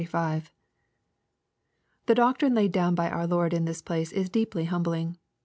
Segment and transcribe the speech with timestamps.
[2.07, 5.19] The doctrine laid down by our Lord in this place is deeply humbling.